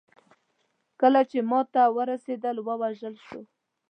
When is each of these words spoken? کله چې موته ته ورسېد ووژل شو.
کله 1.01 1.21
چې 1.31 1.39
موته 1.49 1.69
ته 1.75 1.83
ورسېد 1.95 2.43
ووژل 2.67 3.15
شو. 3.25 3.41